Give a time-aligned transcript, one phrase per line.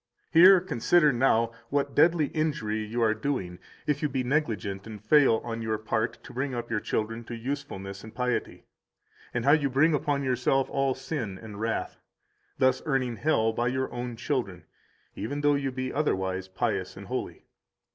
[0.31, 4.99] 176 Here consider now what deadly injury you are doing if you be negligent and
[4.99, 8.65] fail on your part to bring up your child to usefulness and piety,
[9.31, 11.99] and how you bring upon yourself all sin and wrath,
[12.57, 14.65] thus earning hell by your own children,
[15.15, 17.45] even though you be otherwise pious and holy.